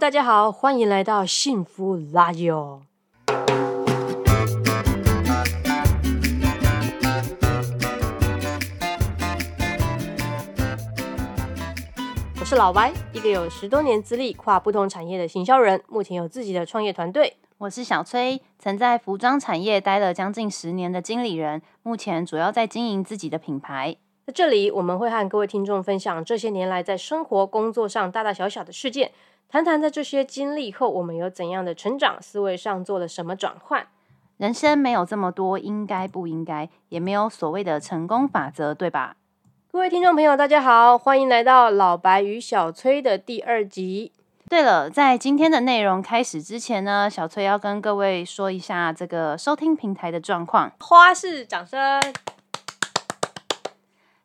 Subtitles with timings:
[0.00, 2.80] 大家好，欢迎来到幸福拉友。
[12.40, 17.36] 我是老白，一个有十多年资历、跨不同产业的行销人，目前有自己的创业团队。
[17.58, 23.98] 我是小崔，曾在服装产业待了将近十年的经理人，目前主要在经营自己的品牌。
[24.26, 29.10] 在这里，我们会和各位听众分享这些年来在生活、工作上大大小小的事件，
[29.52, 33.84] 谈谈在这些经历后，我们有怎样的成长，思维上做了什么转换。
[34.36, 39.16] 人生没有这么多应该不应该，也没有所谓的成功法则，对吧？
[39.72, 44.12] 各位听众朋友，大家好，欢迎来到老白与小崔的第二集。
[44.48, 50.70] 对了，在今天的内容开始之前呢，小崔要跟各位说一下这个收听平台的状况。
[50.78, 52.00] 花式掌声！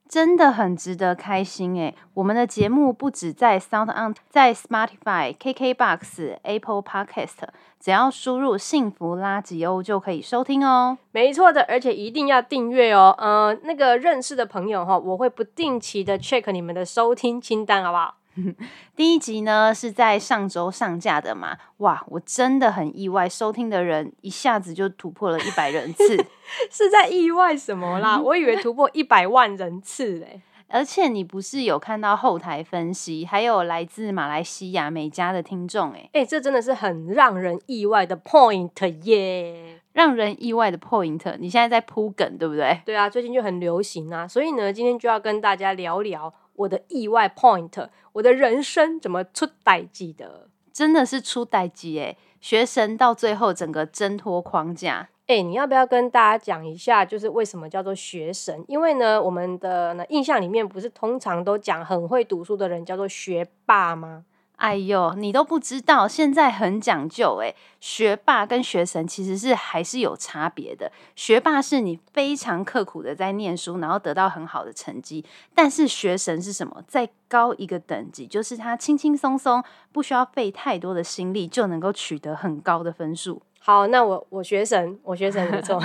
[0.08, 1.95] 真的很值得开心诶！
[2.14, 10.97] 我们的节目不止在 Sound On，在 Spotify、KKBox、Apple Podcast，只要输入“幸福垃圾欧”就可以收听哦。
[11.12, 13.16] 没错的，而且一定要订阅哦。
[13.17, 18.16] 呃，那个认识的朋友哈，我会不定期的 check 你们的收听清单，好不好？
[18.95, 21.58] 第一集呢是在上周上架的嘛？
[21.78, 26.17] 哇，我真的很意外，收听的人一下子就突破了一百人次，
[26.72, 28.19] 是在意外什么啦？
[28.23, 30.41] 我以为突破一百万人次嘞。
[30.67, 38.72] 而且你不是有看到后台分析，还有来自马来西亚美加的听众哎哎，这真的是很让人意外的 point
[39.03, 39.80] 耶！
[39.94, 42.81] 让人意外的 point，你现在在铺梗对不对？
[42.83, 46.33] 对啊，最近就很流行啊，所以呢，今天就要跟大家聊聊。
[46.56, 50.50] 我的意外 point，我的人生怎么出代际的？
[50.72, 52.17] 真的是出代际诶！
[52.42, 58.64] 学神到最后整个挣脱框架，哎，你要不要跟大家讲一下，就是为什么叫做学神？
[58.67, 64.25] 因为呢，我们的呢印象里面不是通常都讲很会读书的人叫做学霸吗？
[64.57, 70.91] 哎呦，你都不知道，现在很讲究诶，学霸跟学神其实是还是有差别的。
[71.16, 75.23] 学霸是你非常刻苦的在念书，然后得到很好的成绩；
[75.53, 76.81] 但是学神是什么？
[76.88, 83.41] 再高一个等级，就是他轻轻松松，不需要费太多的心力，就能够取得很高的分数。
[83.68, 85.80] 好，那我我学神，我学神没错。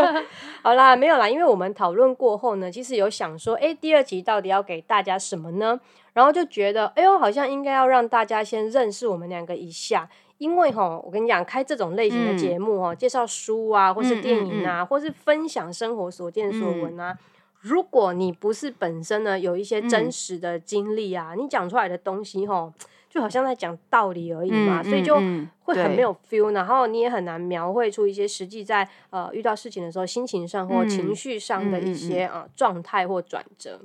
[0.64, 5.78] 好啦，没有啦，因为我们讨论过后呢，其实有想说，哎，第二集到底要给大家什么呢？
[6.14, 10.08] 然后就觉得，哎呦，好像应该要让大家先认识我们两个一下，
[10.38, 17.14] 因为哈，我跟你讲，开这种类型的节目哦，介绍书啊，或是电影啊，或是分享生活所见所闻啊，
[17.60, 22.72] 如果你不是本身呢有一些真实的经历啊，你讲出来的东西哈。
[23.10, 25.16] 就好像在讲道理而已嘛，所以就
[25.64, 33.80] 会很没有 feel，然后你也很难描绘出一些实际在呃遇到事情的时候心情上或情绪上的一些啊状态或转折。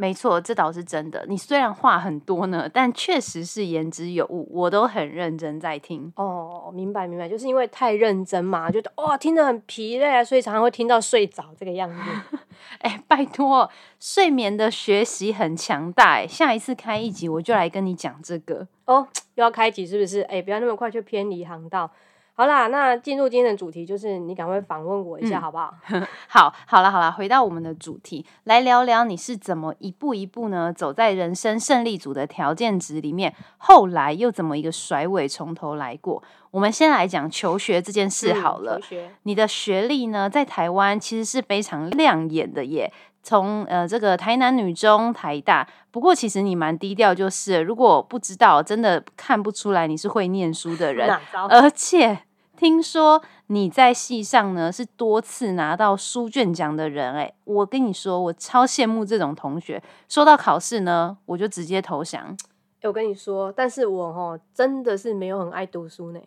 [0.00, 1.26] 没错，这倒是真的。
[1.28, 6.12] 你虽然话很多呢，但确实是言之有物，我都很认真在听。
[6.14, 12.38] 哦，明白明白，就是因为太认真嘛，觉得哇听得很疲累啊，所以常常会听到睡着这个样子。
[12.78, 16.24] 哎，拜托，睡眠的学习很强大。
[16.24, 18.68] 下一次开一集，我就来跟你讲这个。
[18.84, 20.20] 哦，又要开集是不是？
[20.22, 21.90] 哎，不要那么快就偏离航道。
[22.38, 25.74] 好啦，那进入今天的主题，就是你赶快访问我一下，好不好？
[26.30, 36.22] 好，好了，好了，回到我们的主题，来聊聊你是怎么一步一步呢走在人生胜利组的条件值里面，后来又怎么一个甩尾从头来过？
[36.52, 38.80] 我们先来讲求学这件事好了。
[39.24, 42.92] 你的学历呢，在台湾其实是非常亮眼的耶。
[43.20, 51.10] 从呃这个台南女中、台大，不过其实你蛮低调，就是如果不知道，真的看不出来你是会念书的人，
[51.50, 52.20] 而且。
[52.58, 59.80] 听说你在戏上呢是多次拿到书卷奖的人哎，我跟你说，我超羡慕这种同学。
[60.08, 62.36] 说到考试呢，我就直接投降。
[62.82, 66.18] 我跟你说，但是我哦真的是没有很爱读书呢。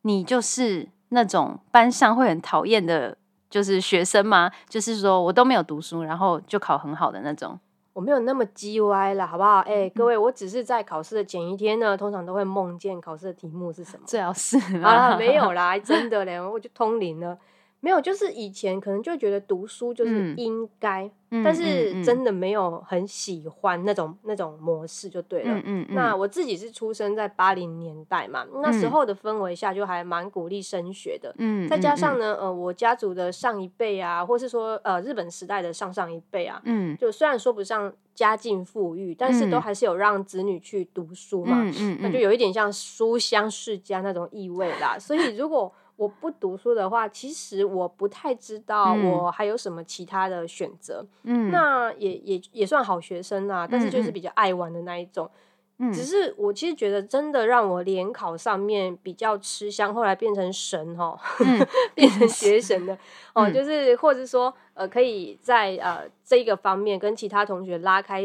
[0.00, 3.18] 你就是那种班上会很讨厌的，
[3.50, 4.50] 就是学生吗？
[4.70, 7.60] 就是说我都没有读书，然后就考很好的那种。
[7.92, 9.58] 我没有那么叽歪了，好不好？
[9.60, 14.04] 哎，各位，我只是在考试的前一天呢，通常都会梦见考试的题目是什么。
[14.06, 17.36] 最好是啊，没有 啦，真的嘞，我就通灵了。
[17.84, 21.10] 没有，就是以前可能就觉得读书就是应该，
[21.44, 25.60] 但是真的没有很喜欢那种那种模式就对了。
[25.88, 31.34] 那我自己是出生在八零年代嘛，那时候的氛围下就还蛮鼓励升学的。
[31.38, 41.64] 嗯，再加上呢，呃，我家族的上一辈啊，或是说呃日本时代的上上一辈啊，嗯，就虽然说不上家境富裕，但是都还是有让子女去读书嘛。
[41.64, 44.96] 嗯嗯，那就有一点像书香世家那种意味啦。
[44.96, 45.72] 所以如果
[46.02, 51.06] 我不读书的话，其实我不太知道我还有什么其他的选择。
[51.22, 55.30] 嗯，那也也也算好学生啦，但是就是比较爱玩的那一种。
[55.78, 62.94] 嗯只是我其实觉得真的让我联考上面比较吃香，后来变成神哈，嗯变成学神的
[63.34, 68.22] 哦，嗯就是或者说呃，可以在呃这一个方面跟其他同学拉开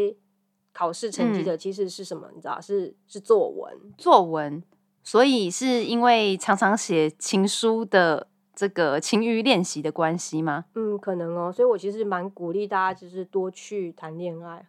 [0.72, 2.30] 考试成绩嗯的，其实是什么？
[2.36, 3.76] 你知道是是作文。
[3.98, 4.62] 作文，
[5.08, 10.66] 所以是因为常常写情书的这个情欲练习的关系吗？
[10.76, 14.66] 嗯，可能哦，所以我其实蛮鼓励大家，就是多去谈恋爱，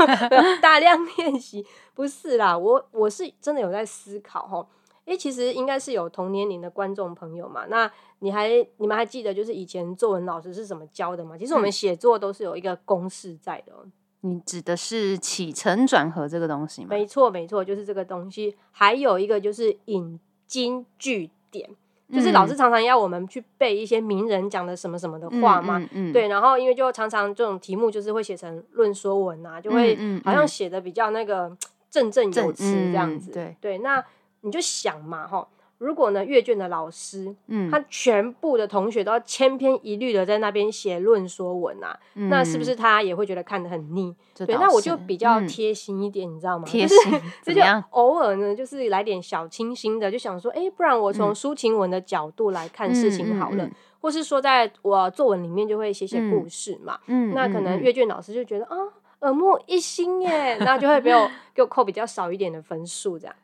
[0.62, 1.62] 大量练习。
[1.92, 4.66] 不是啦，我我是真的有在思考哈。
[5.04, 7.66] 诶，其实应该是有同年龄的观众朋友嘛。
[7.66, 8.48] 那你还
[8.78, 11.36] 你们还记得就是以前作文老师是怎么教的吗？
[11.36, 13.84] 其实我们嗯写作都是有一个公式在的哦。
[14.22, 16.88] 你指的是起承转合这个东西吗？
[16.90, 18.56] 没错，没错，就是这个东西。
[18.70, 21.68] 还有一个就是引经据典，
[22.12, 25.78] 就是老师嗯常常要我们去背一些名人讲的什么什么的话嘛。
[25.78, 31.56] 嗯嗯，对，然后因为就常常这种题目就是会写成论说文啊，就会好像嗯写的比较那个
[31.90, 33.32] 振振有正词这样嗯子。
[33.32, 34.04] 对对，那
[34.42, 35.46] 你就想嘛，哈，
[35.82, 44.14] 如果呢阅卷的老师嗯，他全部的同学都要千篇一律的在那边写论说文啊，那是不是他也会觉得看得很腻？
[44.34, 46.64] 对，那我就比较嗯贴心一点，你知道吗？
[46.64, 47.20] 就是贴心？
[47.42, 47.60] 这就？
[47.90, 56.98] 偶尔呢，就是来点小清新的，就想说，哎，不然我从嗯抒情文的角度来看事情好了，嗯或是说在我作文里面就会写写故事嘛。
[57.06, 58.76] 嗯，那可能嗯阅卷老师就觉得啊，
[59.20, 63.34] 耳目一新耶，那就会给我给我扣比较少一点的分数，这样。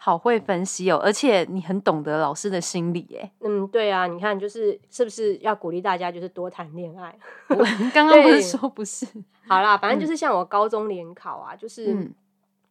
[0.00, 3.30] 好会分析哦，而且你很懂得老师的心理耶。
[3.40, 7.12] 嗯，对啊，你看，就是是不是要鼓励大家就是多谈恋爱？
[7.48, 7.56] 我
[7.92, 9.04] 刚刚不是对说不是？
[9.48, 12.14] 好啦，反正就是像我高中联考啊，就是嗯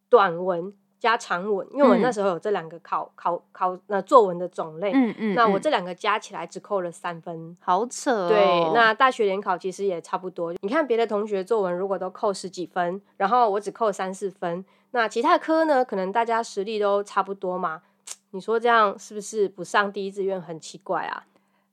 [0.08, 7.56] 短文加长文，因为我嗯那时候有这两个考考考那作文的种类，嗯嗯，嗯那我这两个加起来只扣了三分。
[7.60, 8.28] 好扯哦。
[8.28, 10.52] 对，那大学联考其实也差不多。
[10.60, 17.82] 你看别的同学作文如果都扣十几分，然后我只扣三四分，那其他科呢，可能大家实力都差不多嘛。
[18.32, 21.24] 你说这样是不是不上第一志愿很奇怪啊？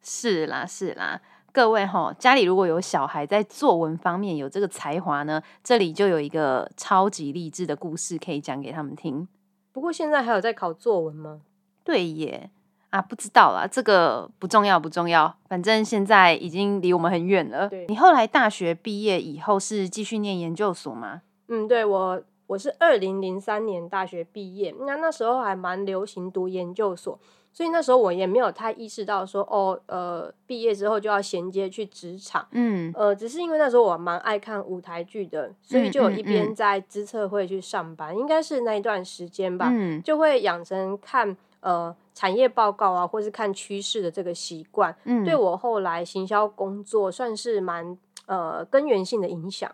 [0.01, 1.19] 是啦是啦，
[1.56, 9.25] 各位哈，家里如果有小孩在作文方面有这个才华呢，这里就有一个超级励志的故事可以讲给他们听。
[9.72, 11.44] 不过现在还有在考作文吗？
[11.86, 12.50] 对耶，
[12.90, 17.69] 啊，不知道啦，这个不重要不重要，反正现在已经离我们很远了。
[17.69, 21.22] 对你后来大学毕业以后是继续念研究所吗？
[21.48, 27.18] 嗯，对我我是二零零三年大学毕业，那那时候还蛮流行读研究所，
[27.56, 32.46] 所以那时候我也没有太意识到说哦，呃，毕业之后就要衔接去职场。
[32.52, 49.72] 嗯呃，只是因为那时候我蛮爱看舞台剧的，所以就有一边嗯在资策会去上班，应该是那一段时间吧，嗯就会养成看呃产业报告啊，或是看趋势的这个习惯，嗯对我后来行销工作算是蛮呃根源性的影响。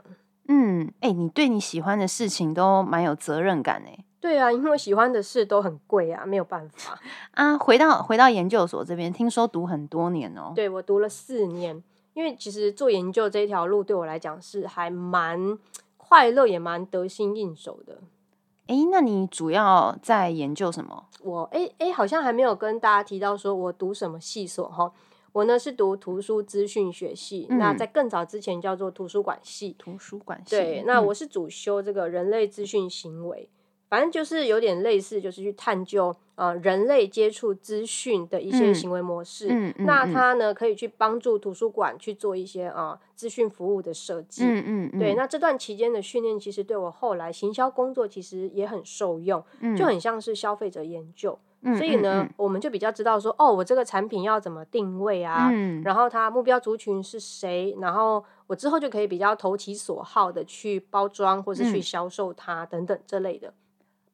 [0.47, 4.05] 嗯，哎、你对你喜欢的事情都蛮有责任感哎。
[4.21, 6.97] 对啊，因为喜欢的事都很贵啊，没有办法。
[7.33, 10.53] 啊，回到回到研究所这边，听说读很多年哦。
[10.55, 11.83] 对我读了四年，
[12.13, 15.57] 因为其实做研究这一条路对我来讲是还蛮
[15.97, 17.97] 快乐，也蛮得心应手的。
[18.67, 21.07] 哎、那你主要在研究什么？
[21.23, 24.93] 我诶诶，好像还没有跟大家提到说我读什么系所哈。
[25.33, 29.75] 我呢是读图书资讯学系，那嗯在更早之前叫做图书馆系。
[29.79, 30.55] 图书馆系。
[30.57, 33.49] 对，那嗯我是主修这个人类资讯行为，
[33.91, 39.49] 反正就是有点类似，就是去探究呃人类接触资讯的一些嗯行为模式。
[39.49, 44.45] 嗯嗯嗯那它呢可以去帮助图书馆去做一些呃资讯服务的设计。
[44.45, 49.43] 嗯嗯嗯，对，那这段期间的训练，其实对我后来行销工作其实也很受用，
[49.77, 51.37] 就很像是消费者研究。
[51.63, 63.53] 嗯所以呢，我们就比较知道说，哦，我这个产品要怎么定位啊，嗯然后它目标族群是谁，然后我之后就可以比较投其所好的去包装或是去嗯销售它、等等这类的。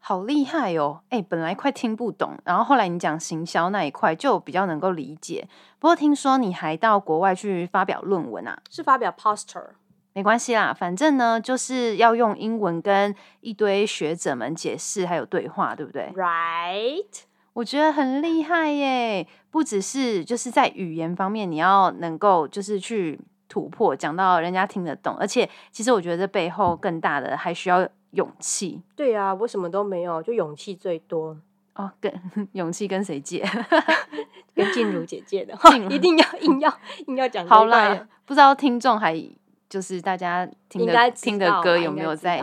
[0.08, 1.02] 好厉害哦！
[1.10, 5.50] 哎、本来快听不懂，然后后来你讲行销那一块就比较能够理解。
[5.80, 8.58] 不过听说你还到国外去发表论文啊？
[8.70, 9.66] 是发表 poster，
[10.14, 17.24] 没关系啦，反正呢就是要用英文跟一堆学者们解释还有对话，对不对？right？
[17.52, 19.28] 我觉得很厉害耶！
[19.52, 27.86] 不只是就是在语言方面，你要能够就是去突破，讲到人家听得懂，而且其实我觉得这背后更大的还需要
[28.18, 31.38] 勇气对啊，我什么都没有，就勇气最多，
[31.76, 32.12] 哦，跟
[32.54, 33.46] 勇气跟谁借？
[34.56, 35.56] 跟静茹姐姐的，
[35.90, 39.16] 一定要硬要硬要讲好啦，不知道听众还
[39.70, 42.42] 就是大家听的听的歌有没有在？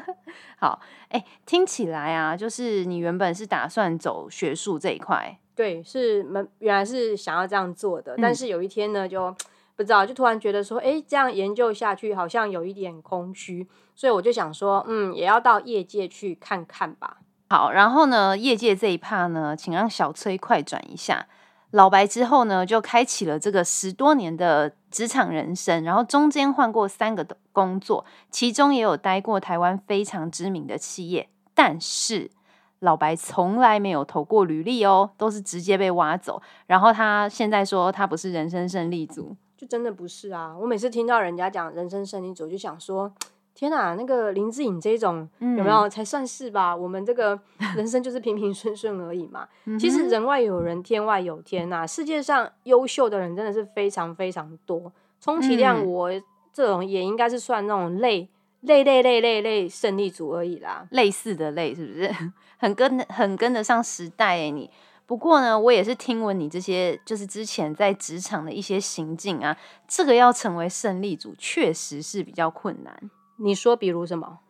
[0.60, 9.34] 好，哎、听起来啊，就是你原本是打算走学术这一块，对，是蛮原来是想要这样做的，但嗯是有一天呢，就
[9.76, 17.18] 不知道，就突然觉得说，哎，这样研究下去好像有一点空虚，所以我就想说，嗯，也要到业界去看看吧。
[17.50, 21.26] 好，然后呢，业界这一趴呢，请让小崔快转一下。
[21.72, 32.30] 老白之后呢，就开启了这个十多年的职场人生，然后中间换过三个工作，其中也有待过台湾非常知名的企业，但是
[32.78, 36.40] 老白从来没有投过履历哦，都是直接被挖走。
[36.66, 40.56] 然后他现在说他不是人生胜利组，就真的不是啊！
[40.56, 43.12] 我每次听到人家讲人生胜利组，就想说。
[43.58, 46.76] 天啊，那个林志颖这种有没有才算是吧？
[46.76, 47.40] 我们这个
[47.74, 49.48] 人生就是平平顺顺而已嘛。
[49.80, 51.86] 其实人外有人，天外有天呐。
[51.86, 54.92] 世界上优秀的人真的是非常非常多，
[55.22, 56.10] 充其量我
[56.52, 58.28] 这种也应该是算那种类
[58.60, 60.86] 类类类类类胜利组而已啦。
[60.90, 62.14] 类似的类是不是？
[62.60, 64.70] 很跟很跟得上时代诶，你。
[65.06, 73.10] 不过呢，我也是听闻你这些就是之前在职场的一些行径啊，这个要成为胜利组确实是比较困难。
[73.38, 74.40] 你说，比如什么？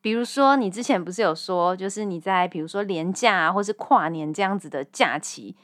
[0.00, 5.54] 比如说，你之前不是有说，就是你在比如说年假啊，或是跨年这样子的假期，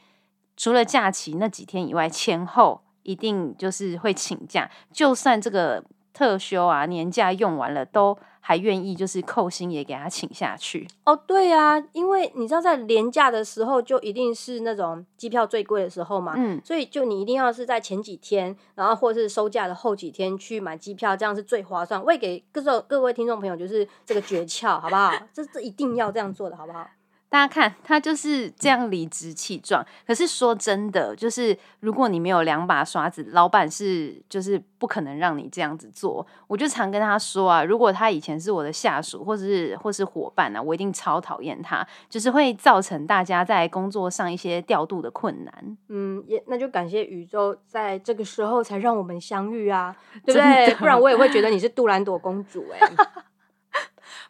[0.55, 5.83] 除了假期那几天以外，前后一定就是会请假，就算这个。
[6.17, 10.87] 特休啊，年假用完了都还愿意，就是扣薪也给他请下去。
[11.05, 22.03] 哦，对啊，因为你知道在年假的时候就一定是那种机票最贵的时候嘛，嗯，所以就你一定要是在前几天，然后或是收假的后几天去买机票，这样是最划算。
[22.03, 25.13] 为给各位各位听众朋友就是这个诀窍，好不好？
[25.31, 26.87] 这这一定要这样做的，好不好？
[27.29, 29.85] 大家看，他就是这样理直气壮。
[30.05, 36.25] 可是说真的，就是如果你没有两把刷子，老板是就是不可能让你这样子做。
[36.47, 45.77] 我就常跟他说啊，如果他以前是我的下属，或者是或是伙伴呢，我一定超讨厌他，就是会造成大家在工作上一些调度的困难。
[45.89, 49.93] 嗯，也那就感谢宇宙在这个时候才让我们相遇啊，
[50.25, 50.73] 对 不对？
[50.75, 52.79] 不然我也会觉得你是杜兰朵公主哎。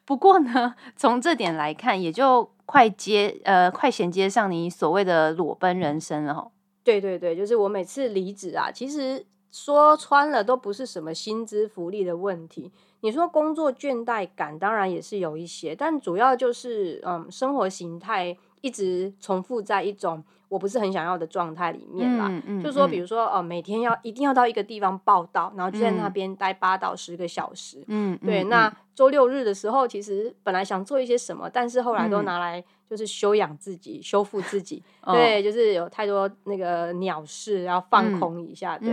[0.06, 2.52] 不过呢，从这点来看，也就。
[2.70, 6.52] 快接呃，快衔接上你所谓的裸奔人生了哈。
[6.84, 12.74] 对对对，就是我每次离职啊，其实说穿了都不是什么薪资福利的问题。
[13.00, 20.22] 你说工作倦怠感，当然也是有一些，但主要就是嗯，生活形态一直重复在一种。
[20.50, 22.32] 我不是很想要的状态里面啦，
[22.64, 27.84] 就说比如说哦，每天要一定要到一个地方报道，然后就在那边待八到十个小时。
[27.88, 28.44] 嗯，对。
[28.46, 34.82] 那周六日的时候，其实本来想做一些什么，但是后来都拿来就是修养自己、修复自己。
[35.06, 38.78] 对，就是有太多那个鸟事要放空一下。
[38.78, 38.88] 对，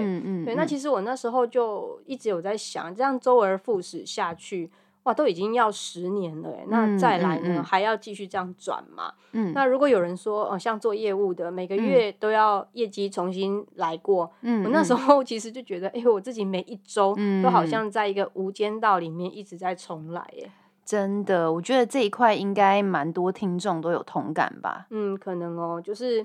[0.45, 0.55] 对。
[0.55, 4.71] 那其实我那时候就一直有在想，这样周而复始下去。
[5.05, 9.13] 哇，都已经要十年了哎，那再来呢，还要继续这样转嘛？
[9.33, 20.51] 嗯，那如果有人说，哦，像做业务的，每个月都要业绩重新来过，嗯，我那时候其实就觉得，哎，我自己每一周都好像在一个无间道里面一直在重来，哎，
[20.85, 24.87] 真的，我觉得这一块应该蛮多听众都有同感吧？
[24.91, 26.25] 嗯，可能哦，就是。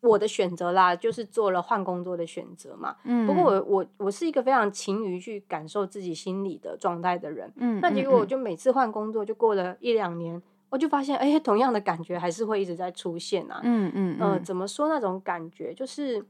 [0.00, 2.96] 我的选择啦，就是做了换工作的选择嘛。
[3.04, 7.52] 嗯，不过我我我是一个非常勤于去感受自己心理的状态的人。
[7.56, 10.40] 嗯，那结果我就每次换工作，就过了一两年，
[10.70, 13.60] 我就发现，哎，同样的感觉还是会一直在出现啊。
[13.64, 16.24] 嗯嗯嗯，怎么说那种感觉，就是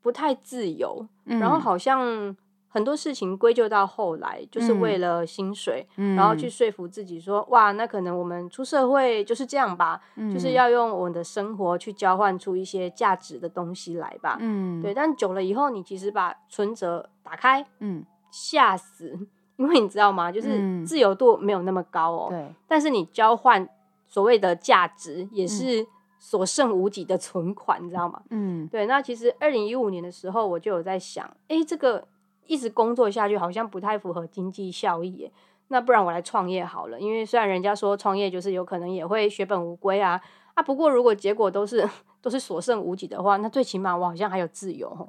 [0.00, 2.36] 不太自由，然后好像。
[2.72, 5.84] 很多事情归咎到后来，就是为了薪水，
[6.16, 10.00] 然后去说服自己说：“哇，那可能我们出社会就是这样吧，
[10.32, 14.94] 就是要用我们的生活去交换出一些价值的东西来吧。”嗯，对。
[14.94, 19.18] 但久了以后，你其实把存折打开，嗯，吓死，
[19.56, 20.30] 因为你知道吗？
[20.30, 22.26] 就是自由度没有那么高哦。
[22.30, 22.54] 对。
[22.68, 23.68] 但是你交换
[24.06, 25.84] 所谓的价值，也是
[26.20, 28.22] 所剩无几的存款，你知道吗？
[28.30, 28.86] 嗯，对。
[28.86, 32.06] 那其实二零一五年的时候，我就有在想，哎，这个。
[32.50, 35.32] 一直工作下去好像不太符合经济效益耶，
[35.68, 36.98] 那不然我来创业好了。
[36.98, 40.20] 因为虽然人家说创业就是有可能也会血本无归啊
[40.54, 41.88] 啊，不过如果结果都是
[42.20, 45.08] 都是所剩无几的话，那最起码我好像还有自由。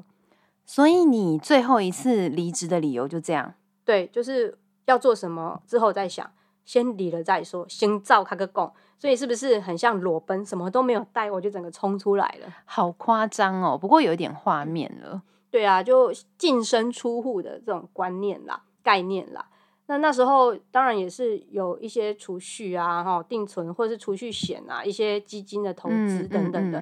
[0.67, 3.55] 所以你最后一次离职的理由就这样？
[3.83, 4.55] 对，就是
[4.85, 6.31] 要做什么之后再想，
[6.63, 8.71] 先离了再说，先造开个供。
[8.99, 12.53] 所以是不是很像裸奔，什么都没有带，我就整个冲出来了？
[12.65, 13.75] 好夸张哦！
[13.75, 15.23] 不过有一点画面了。
[15.51, 19.49] 对啊，就净身出户的这种观念啦、概念啦。
[19.87, 26.81] 那那时候当然也是有一些储蓄啊、哈定存或者是储蓄险啊、一些基金的投资等等的。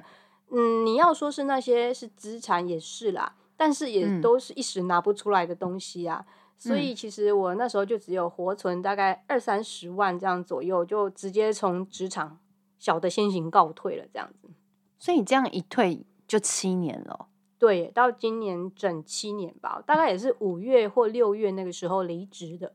[0.52, 6.24] 嗯，你要说是那些是资产也是啦，但是也都是一时拿不出来的东西啊。
[6.56, 12.38] 所以其实我那时候就只有活存大概二三十万这样左右，就直接从职场
[12.78, 14.48] 小的先行告退了这样子。
[14.98, 17.26] 所以你这样一退就七年了。
[17.60, 22.72] 对，到今年整七年吧，大概也是五月或六月那个时候离职的。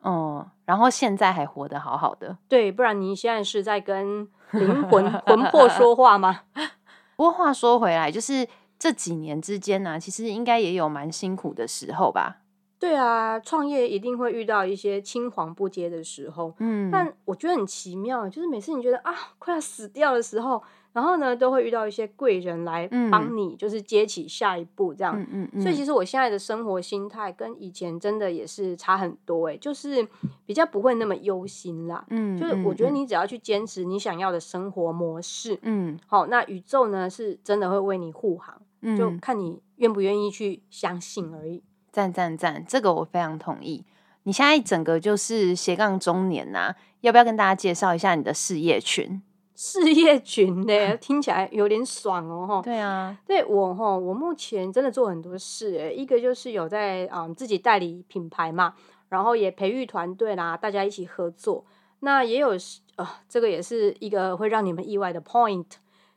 [0.00, 2.38] 哦，然后现在还活得好好的。
[2.48, 6.42] 对，不然你现在是在跟灵魂魂魄说话吗？
[7.18, 8.46] 不过话说回来，就是
[8.78, 12.42] 这几年之间呢、其实应该也有蛮辛苦的时候吧。
[12.78, 20.62] 对啊，创业一定会遇到一些青黄不接的时候，嗯，但我觉得很奇妙，就是每次你觉得啊快要死掉的时候，
[20.98, 25.14] 然后呢都会遇到一些贵人来帮你，就是接起下一步这样。
[25.16, 30.04] 嗯嗯嗯，所以其实我现在的生活心态跟以前真的也是差很多诶、就是
[30.44, 32.04] 比较不会那么忧心啦。
[32.10, 41.62] 嗯，就是我觉得嗯你只要去坚持你想要的生活模式，嗯好，那宇宙呢是真的会为你护航，嗯，就嗯看你愿不愿意去相信而已。
[41.92, 43.84] 赞赞赞，这个我非常同意。
[44.24, 49.22] 你现在整个就是斜杠中年呐、要不要跟大家介绍一下你的事业群？
[49.60, 52.62] 事业群呢， 听起来有点爽哦，哈。
[52.62, 58.74] 对啊，对我哈，我目前真的做很多事诶，一个就是有在啊、嗯自己代理品牌嘛，
[59.08, 61.64] 然后也培育团队啦，大家一起合作。
[62.00, 65.66] 那也有是呃，这个也是一个会让你们意外的 point，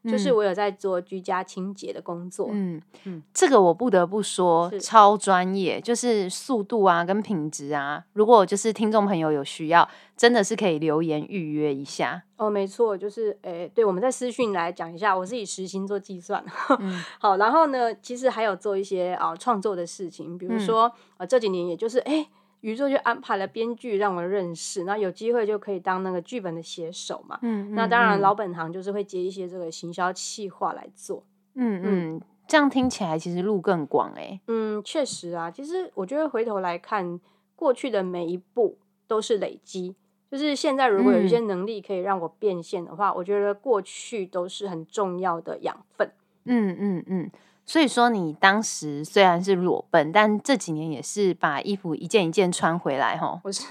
[0.04, 2.50] 就是嗯我有在做居家清洁的工作。
[2.52, 8.04] 嗯嗯这个我不得不说超专业，就是速度啊跟品质啊。
[8.14, 12.24] 如果就是听众朋友有需要，真的是可以留言预约一下。
[12.38, 16.44] 哦，没错，就是诶，对，我们在私讯来讲一下，我是以时薪做计算。
[16.80, 22.28] 嗯好，然后呢，其实还有做一些啊创作的事情，比如嗯说呃这几年也就是诶，
[22.62, 27.38] 宇宙就安排了编剧让我认识，那有机会就可以当那个剧本的写手嘛。
[27.42, 31.24] 嗯那当然，嗯老本行就是会接一些这个行销企划来做。
[31.56, 37.20] 嗯嗯，这样听起来其实路更广哎、嗯，确实啊，其实我觉得回头来看，
[37.56, 38.78] 过去的每一步
[39.08, 39.96] 都是累积。
[40.30, 46.10] 就是现在，如果有一些嗯能力可以让我变现的话，我觉得过去都是很重要的养分。
[46.46, 47.32] 嗯嗯嗯，
[47.72, 53.40] 所以说你当时虽然是裸奔，但这几年也是把衣服一件一件穿回来哈。
[53.46, 53.64] 我是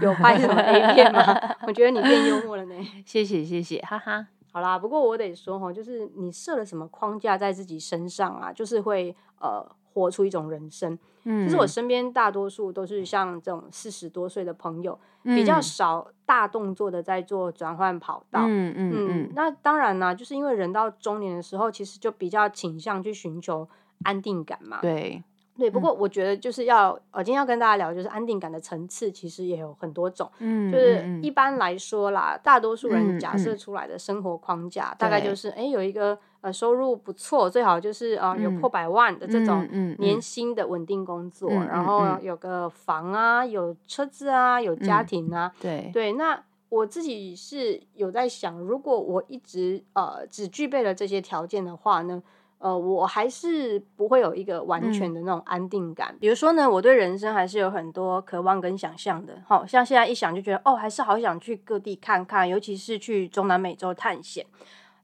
[0.00, 1.22] 有拍什么 A 片吗？
[1.68, 2.74] 我觉得你变幽默了呢。
[3.04, 4.26] 谢谢谢谢，哈哈。
[4.50, 9.62] 好啦，不过我得说哈，就是你设了什么框架在自己身上啊，就是会呃
[9.92, 10.98] 活出一种人生。
[11.24, 18.40] 嗯，其实我身边大多数都是像这种四十多岁的朋友，比较嗯少大动作的在做转换跑道。
[18.42, 23.68] 嗯嗯嗯嗯，那当然啦，就是因为人到中年的时候，其实就比较倾向去寻求
[24.02, 24.80] 安定感嘛。
[24.80, 25.22] 对，
[25.56, 30.28] 对，不过我觉得就是要，呃，今天要跟大家聊，就是安定感的层次，其实也有很多种。
[30.40, 39.66] 嗯，就是嗯一般来说啦，大多数人嗯假设嗯出来的生活框架，大概就是哎、诶有一个呃收入不错，最好就是呃有嗯破百万的这种
[39.98, 52.22] 年嗯薪的稳定工作，嗯然后有个房啊，有车子啊，有家嗯庭啊，对，对，那我自己是有在想，如果我一直呃只具备了这些条件的话呢，
[52.58, 56.16] 呃，我还是不会有一个完嗯全的那种安定感。
[56.18, 64.44] 比如说呢，我对人生还是有很多渴望跟想象的，好像现在一想就觉得哦，还是好想去各地看看，尤其是去中南美洲探险。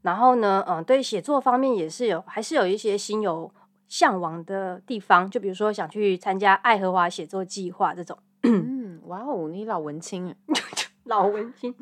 [0.02, 3.50] 然后呢，嗯、对写作方面也是有，还是有一些心有
[3.88, 8.16] 向往的地方，就比如说想去参加爱荷华写作计划这种。
[8.42, 10.34] 嗯， 哇哦，你老文青，
[11.04, 11.74] 老文青，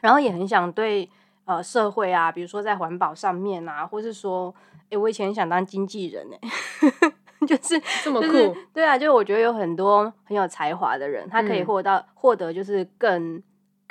[0.00, 1.08] 然后也很想对
[1.46, 4.54] 呃社会啊，比如说在环保上面啊，或是说，
[4.90, 6.36] 哎，我以前很想当经纪人呢、
[7.48, 11.66] 就是这么就是对啊，就是我觉得有很多很有才华的人，他可以嗯。
[11.66, 13.42] 获到获得就是更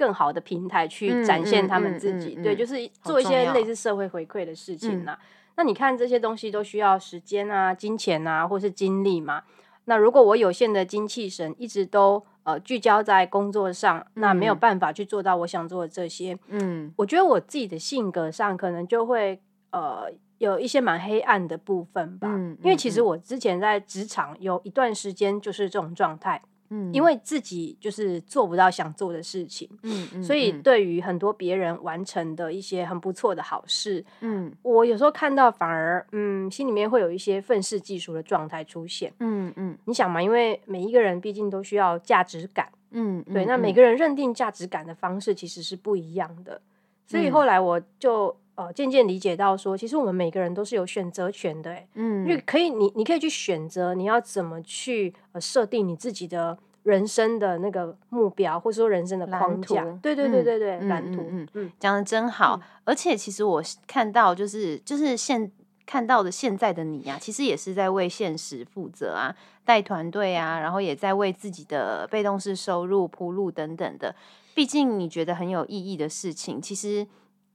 [0.01, 5.17] 更好的平台去嗯展现他们自己，对，就是做一些类似社会回馈的事情嗯呐、
[5.57, 9.43] 那你看这些东西都需要时间啊、金钱啊，或是精力嘛。
[9.85, 14.57] 那如果我有限的精气神一直都呃聚焦在工作上，那没有嗯。
[14.59, 16.91] 办法去做到我想做的这些，嗯。
[16.97, 19.39] 我觉得我自己的性格上可能就会
[19.71, 20.05] 呃
[20.39, 22.27] 有一些蛮黑暗的部分吧。
[22.31, 22.57] 嗯。
[22.63, 23.01] 因为其实。
[23.01, 26.41] 嗯我之前在职场有一段时间就是这种状态，
[26.73, 29.69] 嗯，因为自己就是做不到想做的事情。
[29.83, 39.13] 嗯嗯，所以，嗯对于很多别人完成的一些很不错的好事，嗯我有时候看到反而嗯，心里面会有一些愤世嫉俗的状态出现。
[39.19, 46.61] 嗯嗯你想嘛，因为每一个人毕竟都需要价值感，嗯，对，那每嗯个人认定价值感的方式其实是不一样的。
[47.05, 48.33] 所以嗯后来我就
[48.65, 59.99] 呃渐渐理解到说，其实我们每个人都是有选择权的，哎，嗯因为可以你你可以去选择你要怎么去呃设定你自己的人生的那个目标，或者说人生的蓝框架图。
[60.01, 65.51] 对对对嗯对对，嗯蓝图，嗯嗯嗯讲的真好，而且其实我看到就是就是现
[65.85, 74.15] 看到的现在的你啊，其实也是在为现实负责啊，带团队啊，然后也在为自己的被动式收入铺路等等的。
[74.53, 77.07] 毕竟你觉得很有意义的事情，其实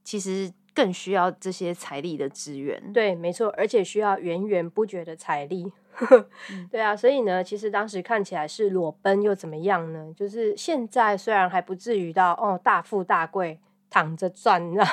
[0.03, 2.93] 其实更需要这些财力的资源。
[2.93, 5.73] 对，没错，而且需要源源不绝的财力。
[6.69, 10.13] 对啊，所以呢，其实当时看起来是裸奔又怎么样呢？
[10.15, 13.59] 就是现在虽然还不至于到哦大富大贵
[13.89, 14.85] 躺着赚，你知道，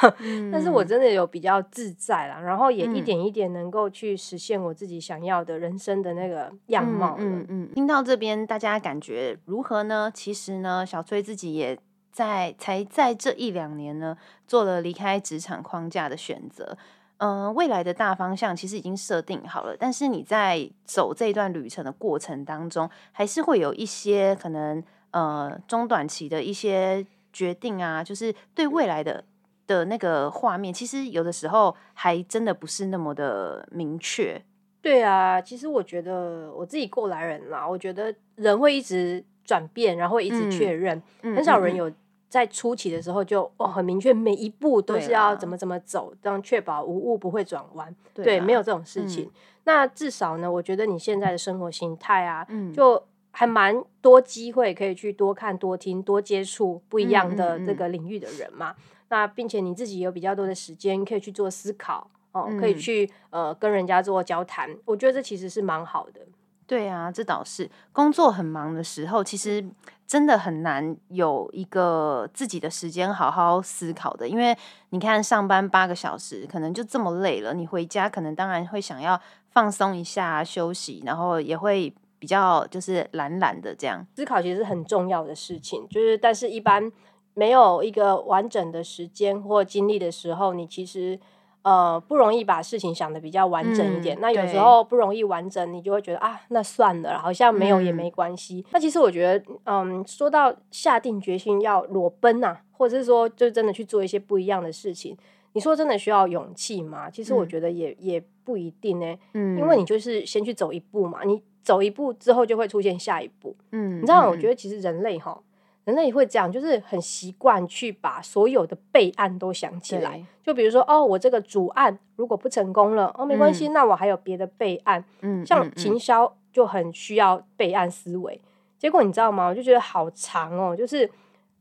[0.51, 7.17] 但是我真的有比较自在啦，然后也一点一点能够去实现我自己想要的人生的那个样貌。
[7.19, 10.11] 嗯嗯，听到这边大家感觉如何呢？
[10.15, 11.79] 其实呢，小崔自己也
[12.15, 16.79] 在才在这一两年呢，做了离开职场框架的选择。
[17.17, 29.25] 嗯，未来的大方向其实已经设定好了，但是你在走这段旅程的过程当中，还是会有一些可能呃中短期的一些决定啊，就是对未来的
[29.67, 34.41] 的那个画面，其实有的时候还真的不是那么的明确。
[34.81, 41.91] 对啊，其实我觉得我自己过来人啦，我觉得人会一直转变，然后一直确认，很少人有。
[42.35, 47.95] 在初期的时候就哦很明确，每一步都是要怎么怎么走，这样确保无误不会转弯。
[48.13, 49.31] 对，没有这种事情。
[49.63, 52.45] 那至少呢，我觉得你现在的生活形态啊，
[52.75, 58.75] 就还蛮多机会可以去多看、多听、多接触不一样的这个领域的人嘛。
[59.11, 64.77] 那并且你自己有比较多的时间可以去做思考哦，可以去呃跟人家做交谈。
[64.87, 66.23] 我觉得这其实是蛮好的。
[66.67, 69.65] 对啊，这倒是工作很忙的时候，其实。
[70.07, 74.57] 真的很难有一个自己的时间好好思考的，因为
[74.91, 84.07] 你看上班八个小时，可能就这么累了，你回家可能当然会想要放松一下休息，然后也会比较就是懒懒的这样。
[84.17, 86.93] 思考其实是很重要的事情，就是但是一般
[87.35, 91.19] 没有一个完整的时间或精力的时候，你其实。
[91.65, 94.17] 呃，不容易把事情想的比较完整一点。
[94.21, 98.65] 那有时候不容易完整，你就会觉得啊，那算了，好像没有也没关系。
[98.71, 105.17] 那其实我觉得，嗯，说到下定决心要裸奔呐，或者是说就真的去做一些不一样的事情，
[105.55, 107.09] 你说真的需要勇气吗？
[107.11, 109.17] 其实我觉得也也不一定呢。
[109.33, 113.57] 嗯，因为你就是先去走一步嘛，你走一步之后就会出现下一步。
[113.73, 115.41] 嗯，你知道，我觉得其实人类哈。
[115.85, 120.25] 人类也会这样，就是很习惯去把所有的备案都想起来。
[120.43, 125.05] 就比如说，哦，我这个主案如果不成功了，哦，没关系，那我还有别的备案。
[125.21, 128.41] 嗯，像行销就很需要备案思维。
[128.79, 129.49] 结果你知道吗？
[129.49, 131.11] 我就觉得好长哦，就是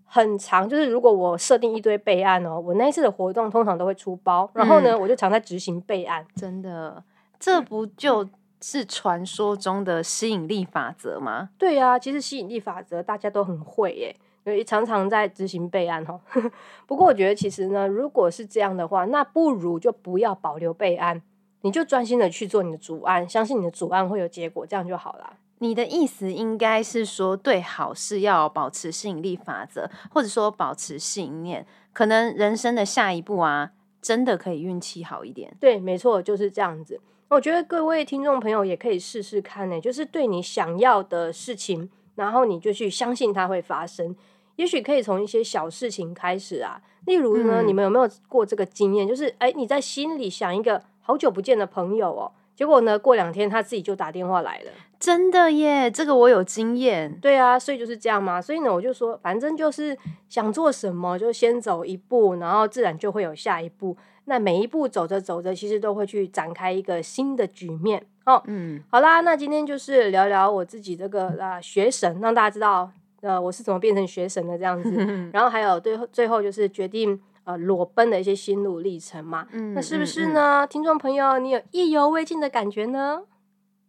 [0.05, 0.67] 很长。
[0.67, 6.25] 就是如果我设定一堆备案哦，我那一次的活动通常都会出包，然后呢，我就常在执行备案。
[6.36, 7.03] 真的，
[7.39, 8.27] 这不就？
[8.63, 11.49] 是传说中的吸引力法则吗？
[11.58, 16.17] 对呀，其实吸引力法则大家都很会耶，因为常常在执行备案哈。
[16.88, 21.21] 不过我觉得其实呢，如果是这样的话，那不如就不要保留备案，
[21.60, 25.34] 你就专心的去做你的主案，相信你的主案会有结果，这样就好了。
[25.60, 33.71] 你的意思应该是说，对好事要保持吸引力法则，或者说保持信念，可能人生的下一步啊，
[34.02, 35.54] 真的可以运气好一点。
[35.60, 37.02] 对，没错，就是这样子。
[37.33, 44.15] 我觉得各位听众朋友也可以试试看呢，就是对你想要的事情，然后你就去相信它会发生。
[44.57, 49.07] 也许可以从一些小事情开始啊，例如呢，你们有没有过这个经验？
[49.07, 54.71] 就是哎，你在心里想一个好久不见的朋友哦，结果呢，过两天他自己就打电话来了。
[54.99, 57.17] 真的耶，这个我有经验。
[57.19, 58.39] 对啊，所以就是这样嘛。
[58.39, 59.97] 所以呢，我就说，反正就是
[60.29, 63.97] 想做什么，就先走一步，然后自然就会有下一步。
[64.25, 68.41] 那每一步走着走着，其实都会去展开一个新的局面哦。
[68.45, 72.89] 嗯，好啦，那今天就是聊聊我自己这个啊学神，让大家知道
[73.21, 74.91] 呃我是怎么变成学神的这样子。
[75.33, 79.47] 然后还有最后最后就是决定呃裸奔的一些心路历程嘛。
[79.51, 80.65] 嗯，那是不是呢？
[80.67, 83.23] 听众朋友，你有意犹未尽的感觉呢？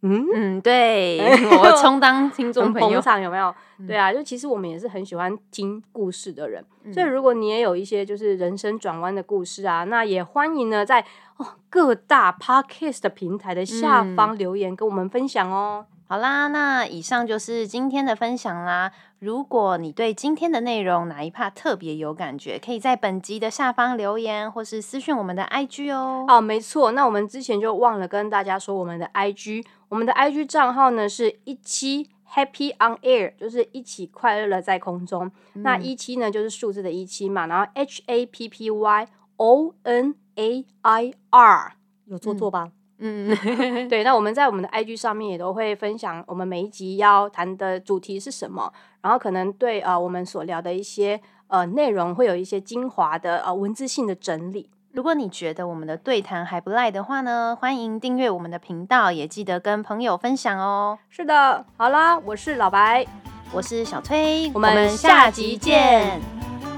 [0.07, 1.19] 嗯嗯，对
[1.57, 3.53] 我充当 听众朋友，有没有？
[3.87, 6.63] 对啊，就其实我们也是很喜欢听故事的人，
[6.93, 11.01] 所以如果你也有一些就是人生转弯的故事啊，那也欢迎呢在
[11.37, 15.85] 哦各大 podcast 的平台的下方留言跟我们分享哦。
[16.07, 18.91] 好啦，那以上就是今天的分享啦。
[19.17, 26.23] 如果你对今天的内容哪一 part 特别有感觉，可以在本集的下方留言，或是私讯我们的 IG 哦。
[26.27, 35.31] 哦，没错，那我们之前就忘了跟大家说，我们的 IG，我们的 IG 账号呢是一期 Happy on Air，就是一起快乐的在空中。
[35.53, 41.73] 那一期呢就是数字的一期嘛，然后 H A P P Y O N A I R，
[42.05, 42.71] 有做作吧？
[42.97, 43.35] 嗯，
[43.89, 48.71] 对，那我们在我们的 IG 上面也都会分享我们每一集要谈的主题是什么，
[49.01, 54.69] 然后可能对呃我们所聊的一些呃内容会有一些精华的呃文字性的整理。
[54.95, 60.97] 如果你觉得我们的对谈还不赖的话呢，欢迎订阅我们的频道，也记得跟朋友分享哦。
[61.09, 63.05] 是的，好啦，我是老白，
[63.51, 66.21] 我是小崔，我们下集见。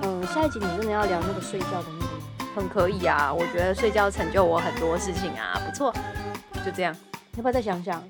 [0.02, 2.08] 嗯，下一集你真的要聊那个睡觉的那个。
[2.56, 5.94] 很可以啊，我觉得睡觉成就我很多事情啊，不错，
[6.66, 6.96] 就这样。
[7.36, 8.02] 要不要再想想？